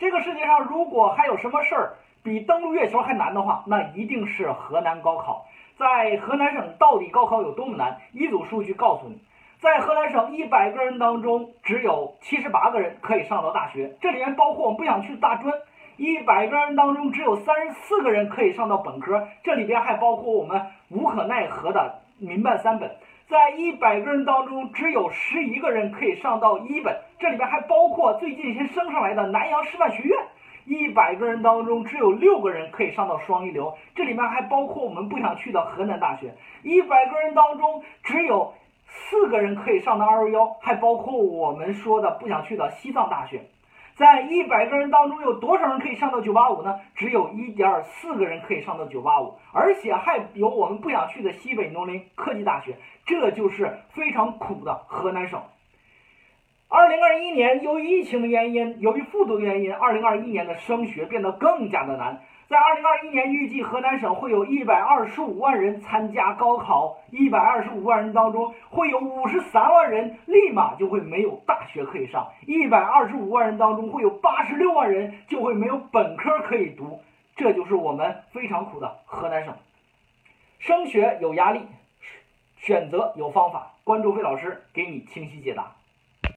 [0.00, 1.92] 这个世界上如果还有什么事儿
[2.22, 5.44] 比登陆月球还难的话，那一定是河南高考。
[5.76, 7.98] 在河南省到底高考有多么难？
[8.12, 9.18] 一组数据告诉你，
[9.58, 15.52] 在河南省一百个人当中，只有七十八个人可以上到大学，这里面包括我们不想去的大专。
[15.98, 22.90] 一百个人当中，只有三十四个人可以上到本科，这里边还包括我们无可奈何的民办三本。
[23.30, 30.18] 在一百个人当中，只有十一个人可以上到一本，这里边还包括最近新升上来的南阳师范学院。
[30.64, 36.34] 一百个人当中，只有六个人可以上到双一流，这里面还包括我们不想去的河南大学。
[36.64, 38.52] 一百个人当中，只有
[38.88, 43.42] 四个人可以上到二幺幺，还包括我们说的不想去的西藏大学。
[43.96, 46.80] 在一百个人当中，有多少人可以上到九八五呢？
[46.94, 52.76] 只有一点四个人可以上到九八五，而且还有我们不想去的西北农林科技大学。
[53.04, 55.42] 这就是非常苦的河南省。
[56.68, 62.22] 二零二一年，由于疫情的原因，由于复读的原因，二零二一年的升学变得更加的难。
[62.50, 77.00] 在二零二一年，预计河南省会有一百二十五万人参加高考，一百二十五万人当中，会有五十三万人立马就会没有大学可以上，一百二十五万人当中，会有八十六万人就会没有本科可以读。
[77.36, 79.54] 这就是我们非常苦的河南省。
[80.58, 81.60] 升学有压力，
[82.56, 83.74] 选择有方法。
[83.84, 85.76] 关注魏老师，给你清晰解答。